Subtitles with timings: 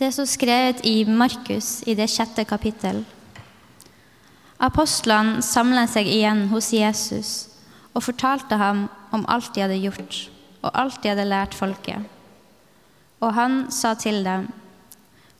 [0.00, 3.02] Det er så skrevet i Markus i det sjette kapittel.
[4.56, 7.32] Apostlene samlet seg igjen hos Jesus
[7.92, 10.22] og fortalte ham om alt de hadde gjort,
[10.64, 12.00] og alt de hadde lært folket.
[13.20, 14.48] Og han sa til dem,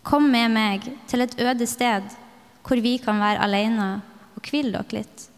[0.04, 2.12] Kom med meg til et øde sted
[2.61, 3.90] hvor vi kan være alene
[4.36, 5.29] og hvile dere litt.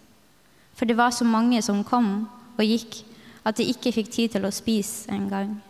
[0.75, 2.25] For det var så mange som kom
[2.59, 3.05] og gikk
[3.47, 5.61] at de ikke fikk tid til å spise engang.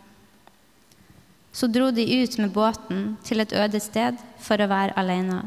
[1.53, 5.43] Så dro de ut med båten til et øde sted for å være alene.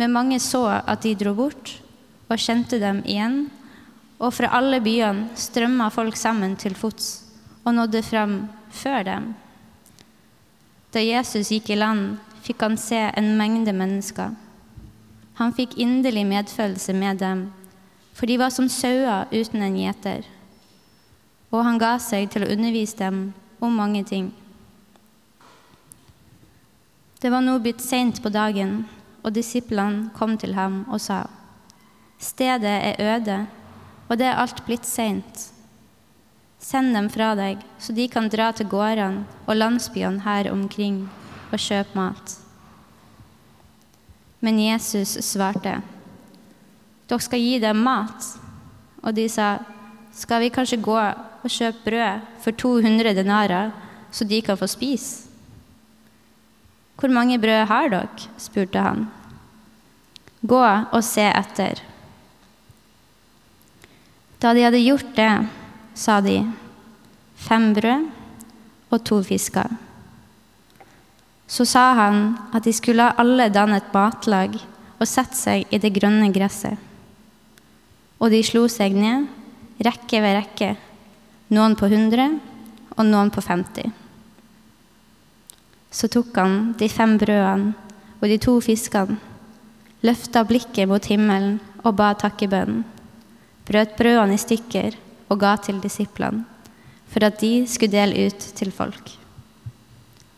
[0.00, 1.76] Men mange så at de dro bort,
[2.28, 3.50] og kjente dem igjen,
[4.18, 7.24] og fra alle byene strømma folk sammen til fots
[7.64, 8.36] og nådde fram
[8.72, 9.34] før dem.
[10.94, 14.34] Da Jesus gikk i land, fikk han se en mengde mennesker.
[15.40, 17.48] Han fikk inderlig medfølelse med dem,
[18.14, 20.28] for de var som sauer uten en gjeter.
[21.50, 24.30] Og han ga seg til å undervise dem om mange ting.
[27.24, 28.82] Det var nå blitt seint på dagen,
[29.24, 31.22] og disiplene kom til ham og sa:"
[32.20, 33.46] Stedet er øde,
[34.10, 35.46] og det er alt blitt seint.
[36.60, 41.08] Send dem fra deg, så de kan dra til gårdene og landsbyene her omkring
[41.50, 42.36] og kjøpe mat.
[44.40, 45.80] Men Jesus svarte,
[47.08, 48.38] Dere skal gi dem mat.
[49.02, 49.58] Og de sa,
[50.12, 51.00] Skal vi kanskje gå
[51.44, 53.70] og kjøpe brød for 200 denarer,
[54.10, 55.23] så de kan få spise?
[56.98, 58.28] Hvor mange brød har dere?
[58.38, 59.08] spurte han.
[60.44, 61.80] Gå og se etter.
[64.40, 65.32] Da de hadde gjort det,
[65.96, 66.42] sa de,
[67.36, 68.06] fem brød
[68.92, 69.72] og to fisker.
[71.48, 74.56] Så sa han at de skulle alle danne et matlag
[74.98, 76.76] og sette seg i det grønne gresset.
[78.20, 79.26] Og de slo seg ned,
[79.84, 80.70] rekke ved rekke,
[81.52, 82.38] noen på 100
[82.94, 84.03] og noen på 50.
[85.94, 87.74] Så tok han de fem brødene
[88.18, 89.18] og de to fiskene,
[90.04, 92.82] løfta blikket mot himmelen og ba takkebønnen,
[93.68, 94.96] brøt brødene i stykker
[95.30, 96.42] og ga til disiplene,
[97.08, 99.12] for at de skulle dele ut til folk.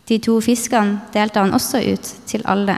[0.06, 2.76] De to fiskene delte han også ut til alle,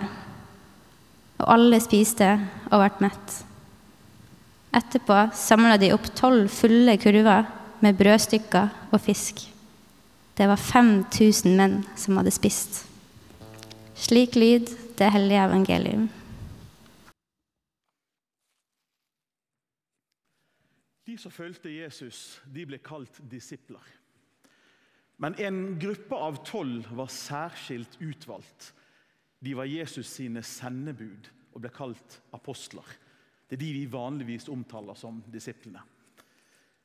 [1.39, 2.31] og alle spiste
[2.71, 3.37] og ble mett.
[4.79, 7.49] Etterpå samla de opp tolv fulle kurver
[7.85, 9.47] med brødstykker og fisk.
[10.39, 12.85] Det var 5000 menn som hadde spist.
[13.99, 14.69] Slik lyd
[14.99, 16.05] det hellige evangelium.
[21.09, 23.83] De som fulgte Jesus, de ble kalt disipler.
[25.19, 28.69] Men en gruppe av tolv var særskilt utvalgt.
[29.43, 32.87] De var Jesus sine sendebud og ble kalt apostler.
[33.51, 35.83] Det er de vi vanligvis omtaler som disiplene.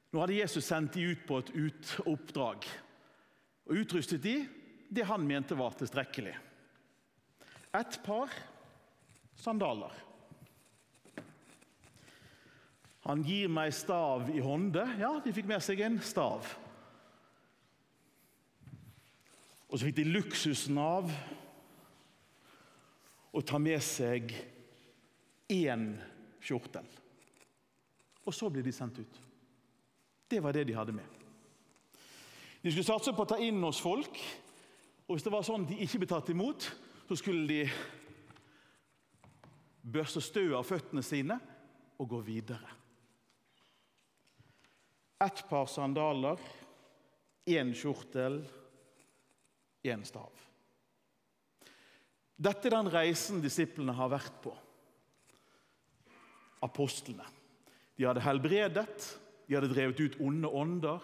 [0.09, 2.66] Nå hadde Jesus sendt de ut på et oppdrag
[3.68, 4.38] og utrustet de
[4.94, 6.34] det han mente var tilstrekkelig.
[7.74, 8.34] Et par
[9.40, 9.94] sandaler.
[13.03, 14.84] Han gir meg stav i hånde.
[15.01, 16.47] Ja, de fikk med seg en stav.
[19.68, 21.09] Og så fikk de luksusen av
[23.34, 24.31] å ta med seg
[25.51, 25.90] én
[26.45, 26.85] kjortel.
[28.24, 29.19] Og så ble de sendt ut.
[30.30, 31.22] Det var det de hadde med.
[32.63, 34.19] De skulle satse på å ta inn hos folk,
[35.03, 36.69] og hvis det var sånn de ikke ble tatt imot,
[37.09, 37.66] så skulle de
[39.84, 41.35] børste støv av føttene sine
[42.00, 42.78] og gå videre.
[45.24, 46.40] Ett par sandaler,
[47.51, 48.40] én kjortel,
[49.84, 50.31] én stav.
[52.40, 54.53] Dette er den reisen disiplene har vært på.
[56.63, 57.28] Apostlene.
[58.00, 58.95] De hadde helbredet,
[59.47, 61.03] de hadde drevet ut onde ånder,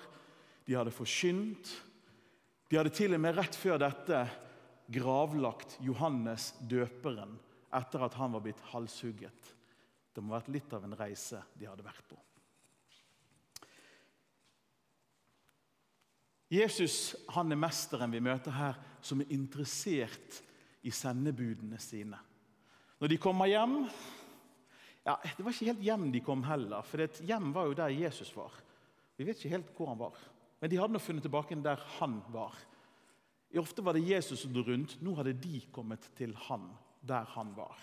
[0.70, 1.72] de hadde forkynt.
[2.70, 4.22] De hadde til og med rett før dette
[4.94, 7.34] gravlagt Johannes døperen
[7.74, 9.50] etter at han var blitt halshugget.
[10.14, 12.20] Det må ha vært litt av en reise de hadde vært på.
[16.54, 20.40] Jesus han er mesteren vi møter her, som er interessert
[20.86, 22.18] i sendebudene sine.
[23.02, 23.78] Når de kommer hjem
[25.06, 28.30] ja, Det var ikke helt hjem de kom heller, for hjem var jo der Jesus
[28.36, 28.54] var.
[29.18, 30.18] Vi vet ikke helt hvor han var,
[30.60, 32.58] men de hadde nå funnet tilbake der han var.
[33.58, 35.00] Ofte var det Jesus som dro rundt.
[35.02, 36.68] Nå hadde de kommet til han
[37.02, 37.80] der han var.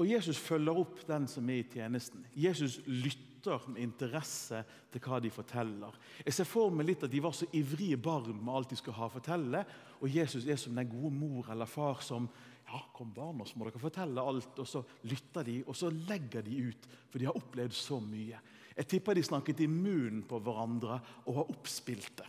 [0.00, 2.24] Og Jesus følger opp den som er i tjenesten.
[2.32, 5.96] Jesus lytter med interesse til hva de forteller.
[6.24, 8.96] Jeg ser for meg litt at De var så ivrige barn med alt de skulle
[8.96, 9.62] ha å fortelle.
[10.00, 12.30] Og Jesus er som den gode mor eller far som
[12.70, 14.58] ja, kom barn, så må dere fortelle alt.
[14.62, 18.38] Og så lytter de, og så legger de ut, for de har opplevd så mye.
[18.76, 22.28] Jeg tipper de snakket i munnen på hverandre og har oppspilt det.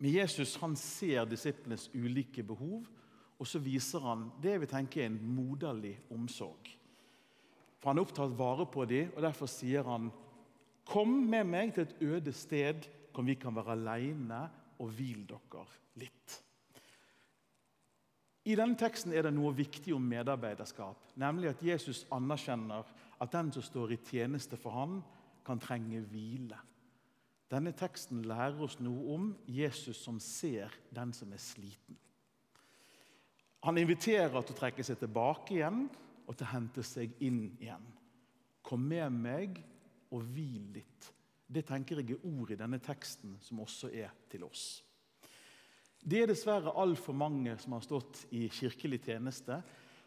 [0.00, 2.86] Men Jesus han ser disiplenes ulike behov,
[3.40, 6.72] og så viser han det vi tenker er en moderlig omsorg.
[7.80, 10.10] For Han er opptatt vare på dem, og derfor sier han
[10.90, 14.40] Kom med meg til et øde sted hvor vi kan være alene
[14.80, 15.62] og hvil dere
[16.00, 16.40] litt.
[18.48, 22.88] I denne teksten er det noe viktig om medarbeiderskap, nemlig at Jesus anerkjenner
[23.20, 25.00] at den som står i tjeneste for ham,
[25.44, 26.56] kan trenge hvile.
[27.50, 31.96] Denne teksten lærer oss noe om Jesus som ser den som er sliten.
[33.66, 35.82] Han inviterer til å trekke seg tilbake igjen
[36.24, 37.88] og til å hente seg inn igjen.
[38.64, 39.58] Kom med meg
[40.14, 41.10] og hvil litt.
[41.50, 44.80] Det tenker jeg er ord i denne teksten som også er til oss.
[46.00, 49.60] Det er dessverre altfor mange som har stått i kirkelig tjeneste,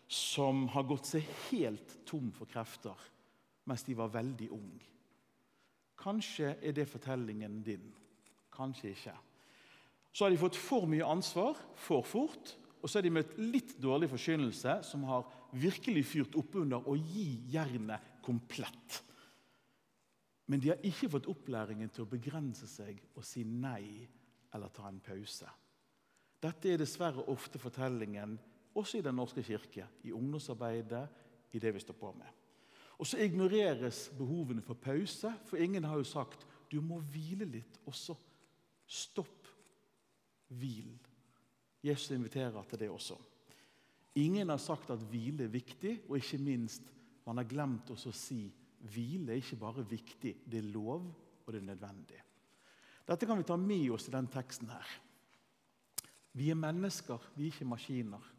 [0.09, 3.09] som har gått seg helt tom for krefter
[3.63, 4.87] mens de var veldig unge.
[6.03, 7.85] Kanskje er det fortellingen din.
[8.51, 9.13] Kanskje ikke.
[10.11, 12.51] Så har de fått for mye ansvar for fort,
[12.83, 16.97] og så har de møtt litt dårlig forkynnelse som har virkelig fyrt opp under å
[16.99, 18.99] gi jernet komplett.
[20.51, 24.03] Men de har ikke fått opplæringen til å begrense seg og si nei
[24.53, 25.47] eller ta en pause.
[26.43, 28.37] Dette er dessverre ofte fortellingen
[28.75, 31.07] også i Den norske kirke, i ungdomsarbeidet,
[31.53, 32.27] i det vi står på med.
[32.97, 37.79] Og så ignoreres behovene for pause, for ingen har jo sagt du må hvile litt
[37.85, 38.15] også.
[38.87, 39.47] Stopp.
[40.53, 40.91] Hvil.
[41.83, 43.15] Jesus inviterer til det også.
[44.21, 46.91] Ingen har sagt at hvile er viktig, og ikke minst
[47.25, 48.41] man har glemt også å si
[48.93, 51.07] hvile er ikke bare viktig, det er lov,
[51.45, 52.19] og det er nødvendig.
[53.07, 54.91] Dette kan vi ta med oss i den teksten her.
[56.33, 58.31] Vi er mennesker, vi er ikke maskiner.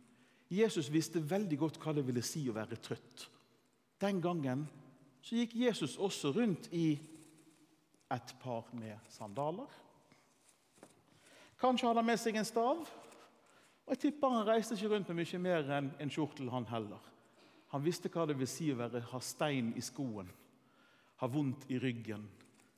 [0.50, 3.28] Jesus visste veldig godt hva det ville si å være trøtt.
[4.02, 4.66] Den gangen
[5.24, 6.98] så gikk Jesus også rundt i
[8.12, 9.70] et par med sandaler.
[11.60, 12.84] Kanskje hadde han med seg en stav.
[13.84, 17.00] Og jeg tipper Han reiste ikke rundt med mye mer enn en kjortel, han heller.
[17.72, 20.28] Han visste hva det vil si å være, ha stein i skoen,
[21.20, 22.22] ha vondt i ryggen,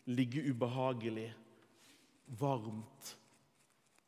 [0.08, 1.28] ligge ubehagelig,
[2.40, 3.12] varmt,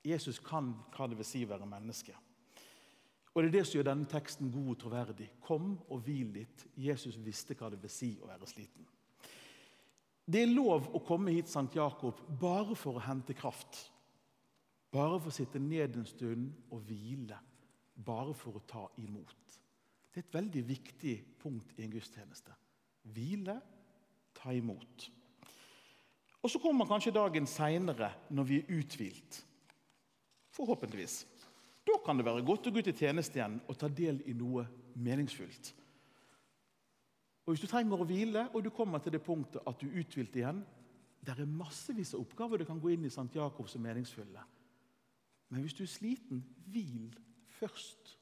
[0.08, 2.14] Jesus kan hva det vil si å være menneske.
[3.34, 5.28] Og Det er det som gjør denne teksten god og troverdig.
[5.44, 6.64] Kom og hvil litt.
[6.74, 8.86] Jesus visste hva det vil si å være sliten.
[10.28, 13.78] Det er lov å komme hit Sankt Jakob bare for å hente kraft.
[14.90, 17.38] Bare for å sitte ned en stund og hvile.
[17.94, 19.58] Bare for å ta imot.
[20.10, 22.54] Det er et veldig viktig punkt i en gudstjeneste.
[23.14, 23.60] Hvile,
[24.34, 25.10] ta imot.
[26.42, 29.44] Og Så kommer kanskje dagen seinere, når vi er uthvilt.
[30.58, 31.22] Forhåpentligvis.
[31.86, 34.34] Da kan det være godt å gå ut i tjeneste igjen og ta del i
[34.36, 34.66] noe
[34.98, 35.72] meningsfullt.
[37.46, 40.02] Og Hvis du trenger å hvile, og du kommer til det punktet at du er
[40.02, 40.60] uthvilt igjen
[41.24, 43.26] Det er massevis av oppgaver du kan gå inn i St.
[43.34, 44.42] Jakob som meningsfulle.
[45.48, 47.10] Men hvis du er sliten, hvil
[47.58, 48.14] først.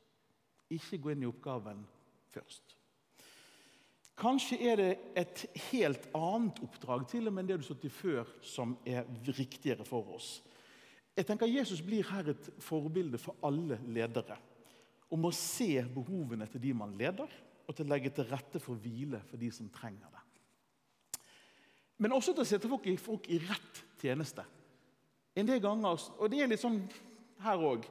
[0.72, 1.84] Ikke gå inn i oppgaven
[2.32, 2.76] først.
[4.16, 7.92] Kanskje er det et helt annet oppdrag til og med det du har stått i
[7.92, 10.38] før, som er riktigere for oss.
[11.16, 14.36] Jeg tenker Jesus blir her et forbilde for alle ledere.
[15.12, 17.30] Om å se behovene til de man leder,
[17.66, 20.22] og til å legge til rette for hvile for de som trenger det.
[22.04, 24.44] Men også til å sette folk i, folk i rett tjeneste.
[25.36, 26.78] En del ganger, og det er litt sånn
[27.44, 27.88] her òg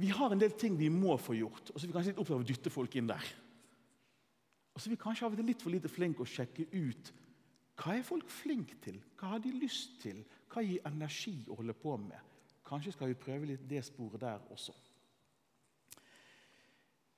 [0.00, 2.20] Vi har en del ting vi må få gjort, og så er vi kanskje litt
[2.22, 3.26] opptatt av å dytte folk inn der.
[4.72, 7.10] Og så er vi kanskje av og til litt for lite flinke å sjekke ut
[7.82, 8.98] hva er folk flinke til.
[9.18, 10.22] Hva har de lyst til?
[10.52, 12.31] Hva gir energi å holde på med?
[12.72, 14.72] Kanskje skal vi prøve litt det sporet der også.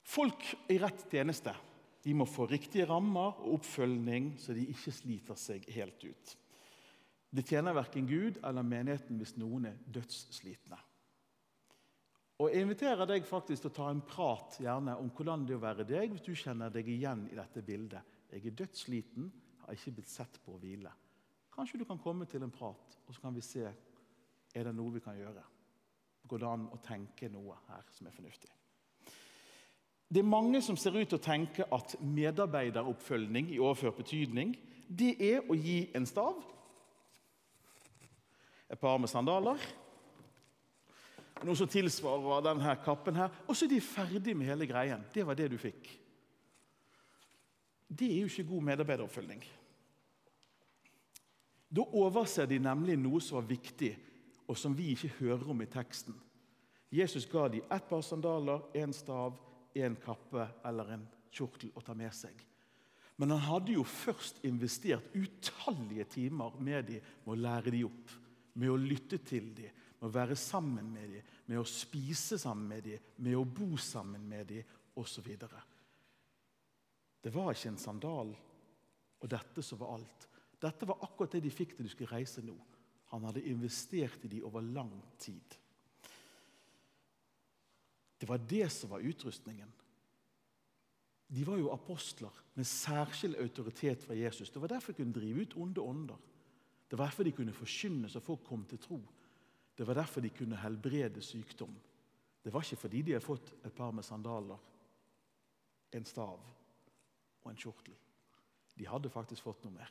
[0.02, 0.42] Folk
[0.74, 1.54] i rett tjeneste
[2.02, 6.32] de må få riktige rammer og oppfølging, så de ikke sliter seg helt ut.
[7.30, 10.80] Det tjener verken Gud eller menigheten hvis noen er dødsslitne.
[12.42, 15.60] Og Jeg inviterer deg faktisk til å ta en prat gjerne om hvordan det er
[15.60, 18.02] å være deg hvis du kjenner deg igjen i dette bildet.
[18.34, 19.30] Jeg er dødssliten,
[19.62, 20.90] har ikke blitt sett på å hvile.
[21.54, 23.68] Kanskje du kan komme til en prat, og så kan vi se
[24.54, 25.42] er det noe vi kan gjøre?
[26.28, 28.50] Går det an å tenke noe her som er fornuftig?
[30.08, 34.54] Det er mange som ser ut til å tenke at medarbeideroppfølging i overført betydning
[34.88, 36.36] det er å gi en stav,
[38.70, 39.60] et par med sandaler,
[41.44, 45.02] noe som tilsvarer denne kappen her, og så er de ferdig med hele greien.
[45.12, 45.88] Det var det du fikk.
[47.88, 49.42] Det er jo ikke god medarbeideroppfølging.
[51.74, 53.92] Da overser de nemlig noe som var viktig
[54.48, 56.14] og som vi ikke hører om i teksten.
[56.94, 59.38] Jesus ga dem ett par sandaler, én stav,
[59.74, 62.34] én kappe eller en kjortel å ta med seg.
[63.16, 68.14] Men han hadde jo først investert utallige timer med dem med å lære dem opp,
[68.54, 69.70] med å lytte til dem,
[70.00, 73.76] med å være sammen med dem, med å spise sammen med dem, med å bo
[73.78, 75.30] sammen med dem osv.
[77.24, 80.28] Det var ikke en sandal og dette som var alt.
[80.60, 82.54] Dette var akkurat det de fikk til de skulle reise nå.
[83.12, 85.58] Han hadde investert i dem over lang tid.
[88.18, 89.72] Det var det som var utrustningen.
[91.26, 94.50] De var jo apostler med særskilt autoritet fra Jesus.
[94.50, 96.20] Det var derfor de kunne drive ut onde ånder.
[96.90, 99.00] Det var derfor de kunne forkynne så folk kom til tro.
[99.76, 101.74] Det var derfor de kunne helbrede sykdom.
[102.44, 104.58] Det var ikke fordi de hadde fått et par med sandaler,
[105.92, 106.40] en stav
[107.42, 107.94] og en kjortel.
[108.78, 109.90] De hadde faktisk fått noe mer.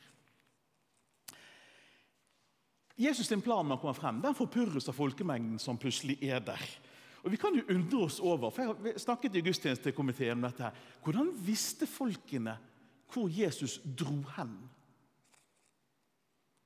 [2.98, 6.62] Jesus' sin plan med å komme frem den forpurres av folkemengden som plutselig er der.
[7.24, 10.62] Og Vi kan jo undre oss over, for Jeg har snakket i gudstjenestekomiteen om dette.
[10.62, 10.72] her,
[11.02, 12.58] Hvordan visste folkene
[13.12, 14.68] hvor Jesus dro hen?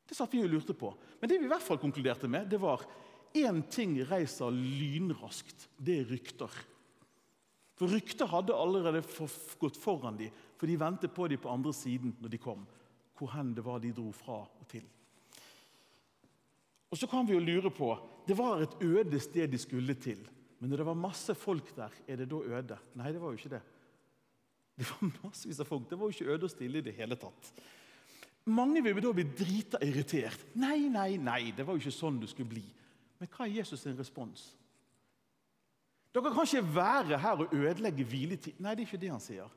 [0.08, 0.94] Det satt vi og lurte på.
[1.20, 2.84] Men det vi i hvert fall konkluderte med, det var
[3.36, 5.68] én ting reiser lynraskt.
[5.76, 6.50] Det er rykter.
[7.76, 9.04] For rykter hadde allerede
[9.60, 12.66] gått foran dem, for de ventet på dem på andre siden når de kom.
[13.18, 14.82] Hvor hen det var de dro fra og til.
[16.90, 17.96] Og så kan vi jo lure på,
[18.28, 20.18] Det var et øde sted de skulle til.
[20.60, 22.78] Men når det var masse folk der, er det da øde?
[22.94, 23.62] Nei, det var jo ikke det.
[24.78, 25.88] Det var massevis av folk.
[25.90, 27.52] Det var jo ikke øde og stille i det hele tatt.
[28.48, 30.44] Mange vil da bli drita irritert.
[30.56, 32.64] Nei, nei, nei, det var jo ikke sånn det skulle bli.
[33.18, 34.44] Men hva er Jesus' sin respons?
[36.14, 38.60] Dere kan ikke være her og ødelegge hviletid.
[38.60, 39.56] Nei, det er ikke det han sier.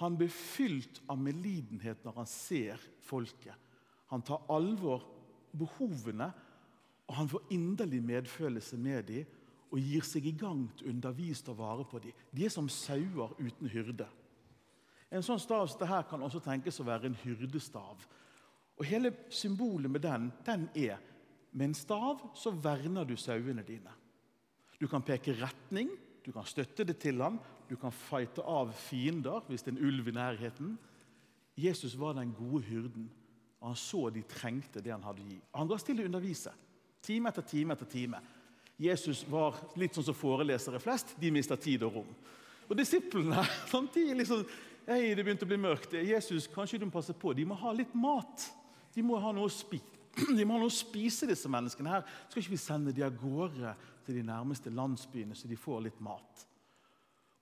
[0.00, 3.54] Han blir fylt av medlidenhet når han ser folket.
[4.10, 5.04] Han tar alvor
[5.58, 6.30] behovene,
[7.08, 9.38] og han får inderlig medfølelse med dem
[9.72, 11.12] og gir seg i gang til å
[11.52, 12.12] og vare på dem.
[12.30, 14.06] De er som sauer uten hyrde.
[15.12, 18.04] En sånn stav som dette kan også tenkes å være en hyrdestav.
[18.78, 21.00] Og Hele symbolet med den den er
[21.52, 23.92] med en stav så verner du sauene dine.
[24.80, 25.90] Du kan peke retning,
[26.24, 29.86] du kan støtte det til ham, du kan fighte av fiender hvis det er en
[29.88, 30.78] ulv i nærheten.
[31.56, 33.10] Jesus var den gode hyrden,
[33.62, 35.38] og han så de trengte det han hadde å gi.
[35.54, 36.50] Han ga stille å undervise,
[37.06, 38.18] time etter time etter time.
[38.82, 41.14] Jesus var litt sånn som forelesere flest.
[41.20, 42.08] De mista tid og rom.
[42.66, 44.44] Og Disiplene samtidig liksom,
[44.82, 45.92] Hei, det begynte å bli mørkt.
[45.94, 47.30] Jesus, kanskje du må passe på.
[47.38, 48.48] De må ha litt mat.
[48.90, 49.78] De må ha noe å, spi
[50.36, 51.92] de må ha noe å spise, disse menneskene.
[51.92, 52.08] her.
[52.26, 56.02] Skal ikke vi sende de av gårde til de nærmeste landsbyene, så de får litt
[56.02, 56.42] mat?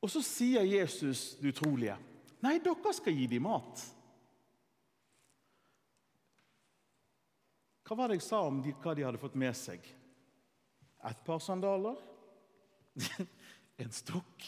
[0.04, 1.96] Og så sier Jesus det utrolige.
[2.44, 3.86] Nei, dere skal gi dem mat.
[7.90, 9.82] Hva var det jeg sa om de, hva de hadde fått med seg?
[11.08, 11.96] et par sandaler,
[13.82, 14.44] en stokk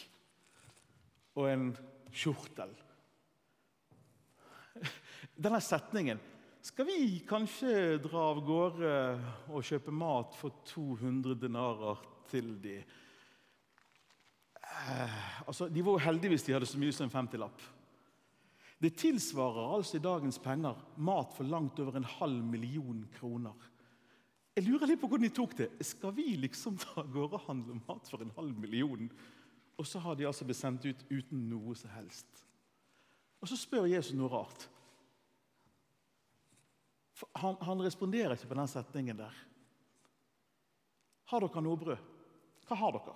[1.41, 1.65] og en
[2.13, 2.75] kjortel.
[5.33, 6.21] Denne setningen
[6.63, 8.91] Skal vi kanskje dra av gårde
[9.51, 12.77] og kjøpe mat for 200 denarer til de?
[14.63, 17.65] Eh, altså, de var jo heldige hvis de hadde så mye som en femtilapp.
[18.83, 23.69] Det tilsvarer altså i dagens penger mat for langt over en halv million kroner.
[24.57, 25.69] Jeg lurer litt på hvordan de tok det.
[25.87, 29.07] Skal vi liksom ta gårde og handle mat for en halv million?
[29.79, 32.43] Og så har de altså blitt sendt ut uten noe som helst.
[33.41, 34.67] Og så spør Jesus noe rart.
[37.39, 39.37] Han, han, responderer ikke på den setningen der.
[41.31, 42.11] Har dere noe brød?
[42.67, 43.15] Hva har dere?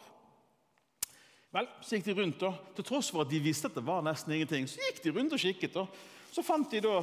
[1.56, 4.04] Vel, så gikk de rundt, og Til tross for at de visste at det var
[4.04, 5.76] nesten ingenting, så gikk de rundt og kikket.
[5.80, 5.88] og
[6.28, 6.98] Så fant de da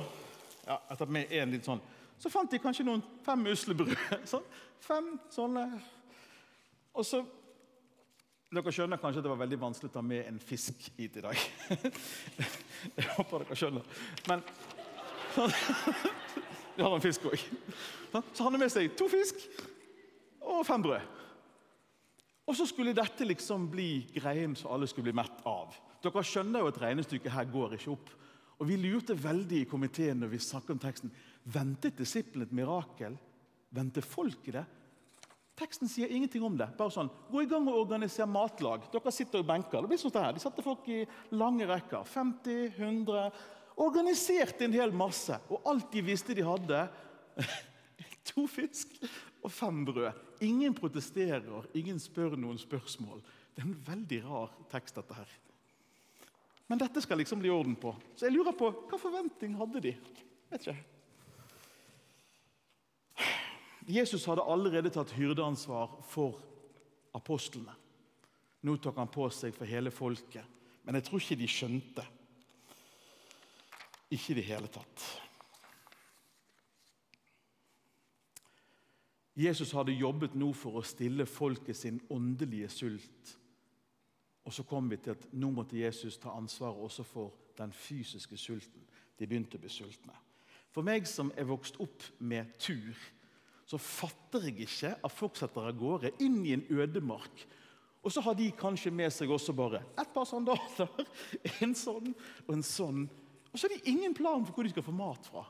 [0.68, 1.82] ja, etter med en litt sånn
[2.24, 3.96] så fant de kanskje noen fem muslebrød.
[4.32, 4.44] Sånn.
[4.84, 5.66] Fem sånne.
[6.96, 7.24] Og så
[8.54, 11.24] Dere skjønner kanskje at det var veldig vanskelig å ta med en fisk hit i
[11.26, 11.40] dag.
[13.00, 13.88] Jeg håper dere skjønner.
[14.30, 14.44] Men
[16.76, 17.48] Vi har en fisk òg.
[18.14, 19.42] Så han har med seg to fisk
[20.46, 21.23] og fem brød.
[22.44, 25.76] Og så skulle dette liksom bli greien som alle skulle bli mett av.
[26.04, 28.12] Dere skjønner jo at regnestykket her går ikke opp.
[28.60, 31.14] Og Vi lurte veldig i komiteen når vi snakket om teksten.
[31.44, 33.16] Ventet disiplene et mirakel?
[33.74, 34.66] Venter folket det?
[35.58, 36.68] Teksten sier ingenting om det.
[36.78, 38.88] Bare sånn, Gå i gang og organiser matlag.
[38.92, 39.84] Dere sitter i benker.
[39.84, 40.34] Det blir sånn her.
[40.34, 41.04] De satte folk i
[41.38, 42.08] lange rekker.
[42.10, 43.28] 50, 100
[43.84, 45.38] Organiserte en hel masse.
[45.50, 46.84] Og alt de visste de hadde
[48.30, 48.92] To fisk
[49.44, 50.20] og fem brød.
[50.44, 53.22] Ingen protesterer, ingen spør noen spørsmål.
[53.54, 55.36] Det er en veldig rar tekst, dette her.
[56.68, 57.94] Men dette skal liksom bli orden på.
[58.18, 59.94] Så jeg lurer på, hva forventning hadde de?
[60.52, 60.82] Vet ikke.
[63.94, 66.40] Jesus hadde allerede tatt hyrdeansvar for
[67.16, 67.76] apostlene.
[68.64, 70.46] Nå tok han på seg for hele folket.
[70.84, 72.06] Men jeg tror ikke de skjønte.
[74.14, 75.04] Ikke i det hele tatt.
[79.34, 83.32] Jesus hadde jobbet nå for å stille folket sin åndelige sult.
[84.46, 88.38] Og så kom vi til at nå måtte Jesus ta ansvaret også for den fysiske
[88.38, 88.84] sulten.
[89.18, 90.13] De begynte å bli sultne.
[90.74, 92.94] For meg som er vokst opp med tur,
[93.66, 97.46] så fatter jeg ikke at folk setter av gårde inn i en ødemark.
[98.04, 100.90] Og så har de kanskje med seg også bare et par sandaler,
[101.63, 102.12] en sånn
[102.46, 103.06] og en sånn.
[103.50, 105.46] Og så har de ingen plan for hvor de skal få mat fra.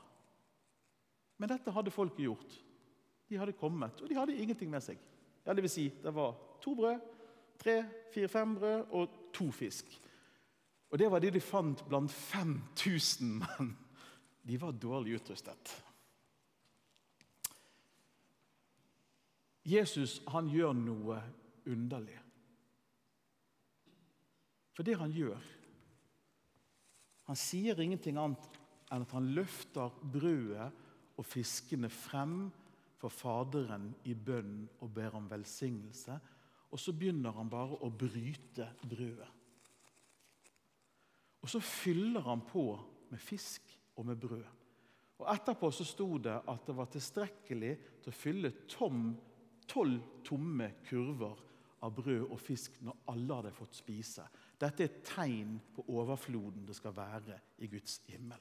[1.41, 2.59] Men dette hadde folket gjort.
[3.33, 4.99] De hadde kommet, og de hadde ingenting med seg.
[5.41, 6.99] Ja, det vil si, det var to brød,
[7.57, 7.79] tre,
[8.13, 9.89] fire, fem brød og to fisk.
[10.93, 13.71] Og det var det de fant blant 5000 menn.
[14.45, 15.71] De var dårlig utrustet.
[19.65, 21.17] Jesus han gjør noe
[21.65, 22.19] underlig.
[24.75, 25.49] For det han gjør
[27.23, 28.49] Han sier ingenting annet
[28.91, 30.65] enn at han løfter brødet
[31.15, 32.49] og fiskene frem
[33.03, 36.15] for Faderen i bønn og ber om velsignelse.
[36.71, 39.29] Og så begynner han bare å bryte brødet.
[41.43, 42.69] Og så fyller han på
[43.11, 43.67] med fisk
[43.99, 44.45] og med brød.
[45.19, 49.11] Og Etterpå så sto det at det var tilstrekkelig til å fylle tom,
[49.67, 51.43] tolv tomme kurver
[51.83, 54.25] av brød og fisk når alle hadde fått spise.
[54.59, 58.39] Dette er et tegn på overfloden det skal være i Guds himmel.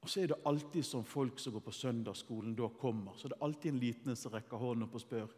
[0.00, 3.36] Og så er det alltid som folk som går på søndagsskolen, da kommer, så det
[3.38, 5.36] er alltid en liten som rekker hånden opp og spør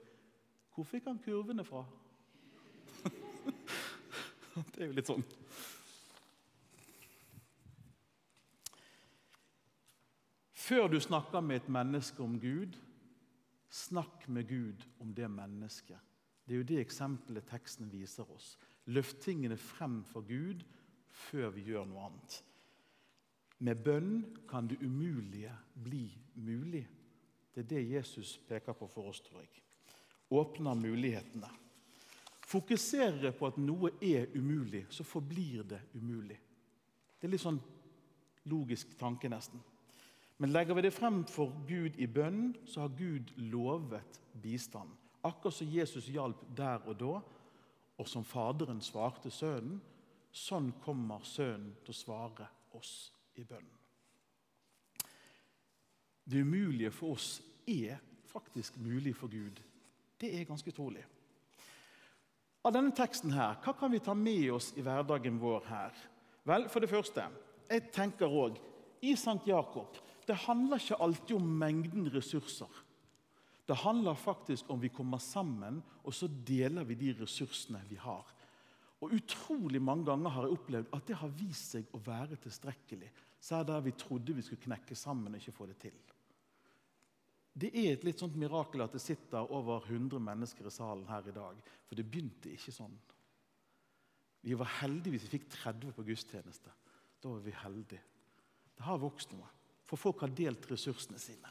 [0.71, 1.83] hvor fikk han kurvene fra?
[4.73, 5.25] det er jo litt sånn.
[10.55, 12.79] Før du snakker med et menneske om Gud,
[13.69, 15.99] snakk med Gud om det mennesket.
[16.47, 18.55] Det er jo det eksempelet teksten viser oss.
[18.89, 20.63] Løft tingene frem for Gud
[21.27, 22.41] før vi gjør noe annet.
[23.61, 24.13] Med bønn
[24.49, 26.87] kan det umulige bli mulig.
[27.55, 29.51] Det er det Jesus peker på for oss, tror jeg.
[30.31, 31.51] Åpner mulighetene.
[32.51, 36.39] Fokuserer på at noe er umulig, så forblir det umulig.
[37.21, 37.61] Det er litt sånn
[38.49, 39.61] logisk tanke, nesten.
[40.41, 44.97] Men legger vi det frem for Gud i bønn, så har Gud lovet bistand.
[45.21, 47.21] Akkurat som Jesus hjalp der og da,
[48.01, 49.83] og som Faderen svarte Sønnen,
[50.33, 53.77] sånn kommer Sønnen til å svare oss i bønnen.
[56.31, 57.99] Det umulige for oss er
[58.31, 59.59] faktisk mulig for Gud.
[60.21, 61.03] Det er ganske utrolig.
[62.65, 65.97] Av denne teksten her, Hva kan vi ta med oss i hverdagen vår her?
[66.45, 67.25] Vel, For det første,
[67.71, 68.61] jeg tenker også,
[69.03, 69.41] i St.
[69.47, 69.97] Jakob
[70.29, 72.71] det handler ikke alltid om mengden ressurser.
[73.67, 78.27] Det handler faktisk om vi kommer sammen, og så deler vi de ressursene vi har.
[79.01, 83.11] Og Utrolig mange ganger har jeg opplevd at det har vist seg å være tilstrekkelig.
[83.41, 85.97] Særlig der vi trodde vi skulle knekke sammen og ikke få det til.
[87.61, 91.27] Det er et litt sånt mirakel at det sitter over 100 mennesker i salen her
[91.27, 91.57] i dag.
[91.89, 92.95] For det begynte ikke sånn.
[94.45, 96.73] Vi var heldige hvis vi fikk 30 på gudstjeneste.
[97.21, 98.05] Da var vi heldige.
[98.77, 99.49] Det har vokst noe,
[99.85, 101.51] for folk har delt ressursene sine.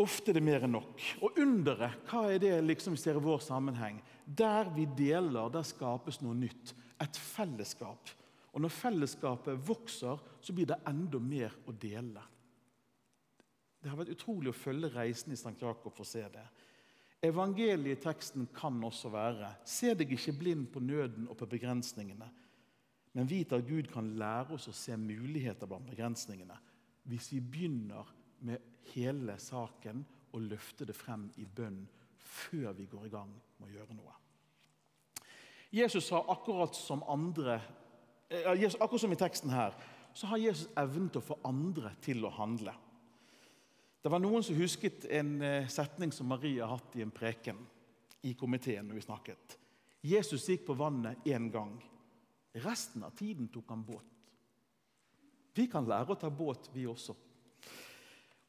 [0.00, 1.02] Ofte er det mer enn nok.
[1.26, 3.98] Og underet, hva er det liksom vi ser i vår sammenheng?
[4.24, 6.72] Der vi deler, der skapes noe nytt.
[7.00, 8.12] Et fellesskap.
[8.54, 12.22] Og når fellesskapet vokser, så blir det enda mer å dele.
[13.80, 15.56] Det har vært utrolig å følge reisen i St.
[15.60, 16.44] Jakob for å se det.
[17.24, 22.28] Evangelieteksten kan også være Se deg ikke blind på nøden og på begrensningene,
[23.12, 26.56] men vit at Gud kan lære oss å se muligheter blant begrensningene
[27.10, 28.08] hvis vi begynner
[28.40, 28.58] med
[28.94, 31.82] hele saken og løfte det frem i bønn
[32.20, 34.16] før vi går i gang med å gjøre noe.
[35.70, 37.60] Jesus har akkurat som andre,
[38.30, 38.50] eh,
[38.80, 39.74] akkurat som i teksten her,
[40.14, 42.74] så har Jesus evnen til å få andre til å handle.
[44.02, 47.58] Det var Noen som husket en eh, setning som Maria har hatt i en preken
[48.22, 48.88] i komiteen.
[48.88, 49.58] når vi snakket.
[50.02, 51.76] Jesus gikk på vannet én gang.
[52.52, 54.06] Resten av tiden tok han båt.
[55.54, 57.14] Vi kan lære å ta båt, vi også.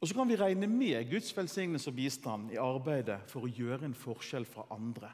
[0.02, 3.86] Og så kan vi regne med Guds velsignelse og bistand i arbeidet for å gjøre
[3.86, 5.12] en forskjell fra andre.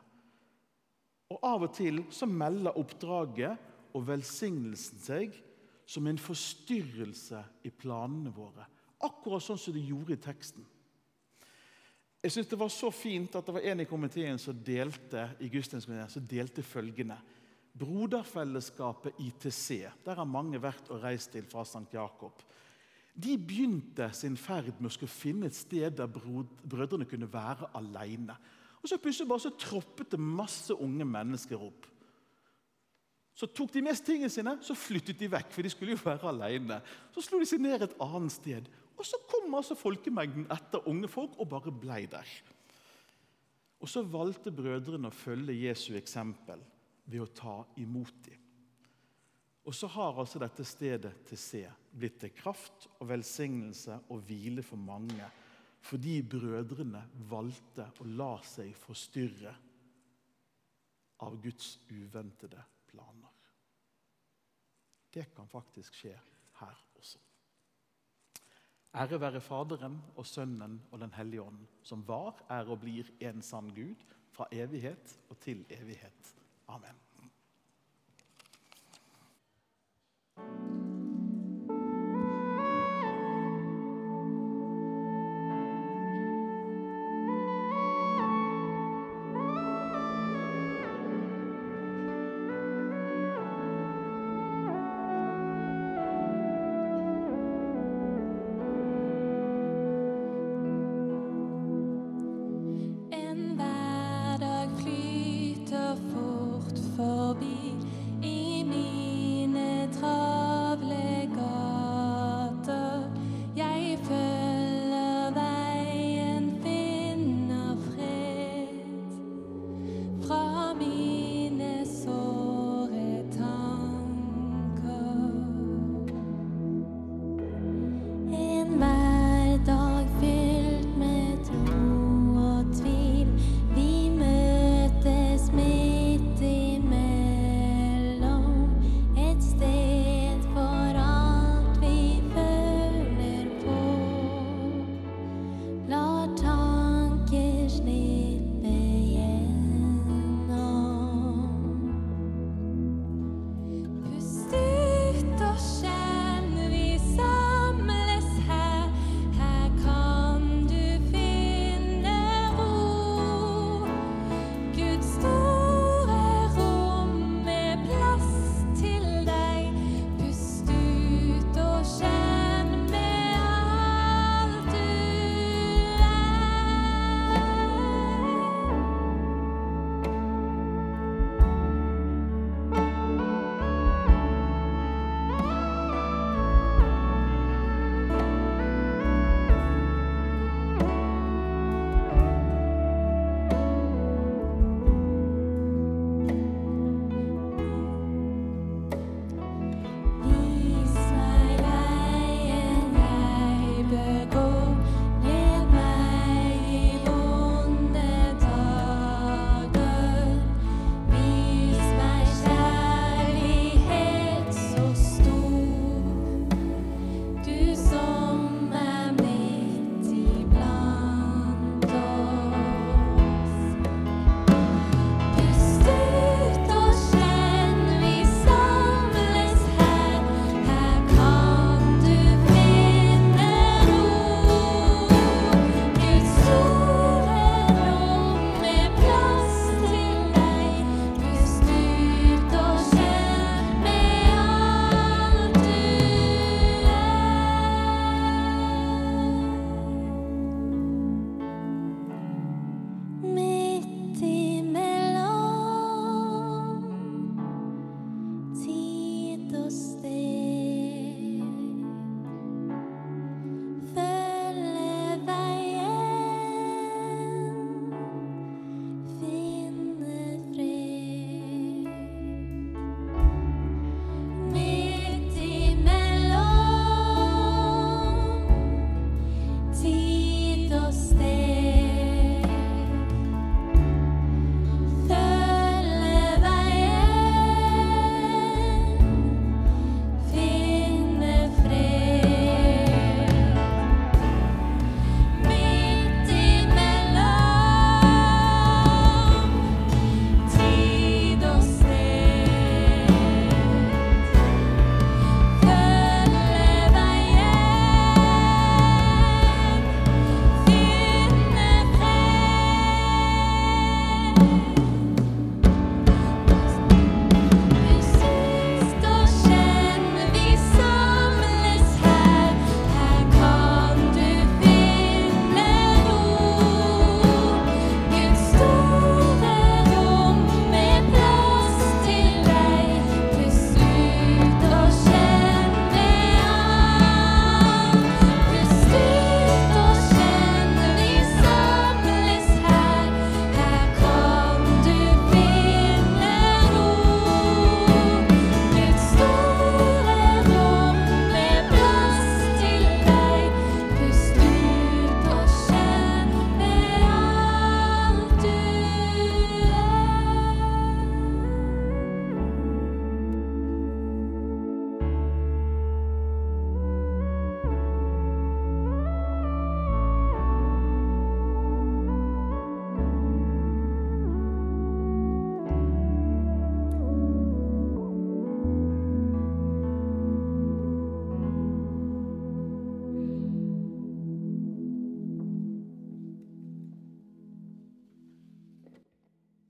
[1.29, 5.37] Og Av og til så melder oppdraget og velsignelsen seg
[5.88, 8.64] som en forstyrrelse i planene våre.
[9.05, 10.64] Akkurat sånn som det gjorde i teksten.
[12.24, 15.51] Jeg synes Det var så fint at det var en i komiteen som delte i
[15.53, 17.18] gudstjenesten som delte følgende.
[17.79, 21.87] Broderfellesskapet ITC, der har mange vært og reist til fra St.
[21.92, 22.40] Jakob.
[23.18, 28.37] De begynte sin ferd med å skulle finne et sted der brødrene kunne være alene.
[28.78, 31.88] Og så plutselig bare så troppet det masse unge mennesker opp.
[33.38, 36.31] Så tok de mest tingene sine så flyttet de vekk, for de skulle jo være
[36.31, 36.81] alene.
[37.14, 38.70] Så slo de seg ned et annet sted.
[38.98, 42.33] Og så kom altså folkemengden etter unge folk og bare blei der.
[43.78, 46.62] Og så valgte brødrene å følge Jesu eksempel
[47.07, 48.38] ved å ta imot dem.
[49.68, 51.61] Og så har altså dette stedet til C
[51.92, 55.28] blitt til kraft og velsignelse og hvile for mange
[55.88, 59.52] fordi brødrene valgte å la seg forstyrre
[61.22, 63.37] av Guds uventede planer.
[65.12, 66.14] Det kan faktisk skje
[66.59, 67.22] her også.
[68.98, 73.42] Ære være Faderen og Sønnen og Den hellige ånd, som var, er og blir en
[73.44, 74.02] sann Gud,
[74.33, 76.35] fra evighet og til evighet.
[76.68, 77.07] Amen.
[80.38, 80.77] Thank you.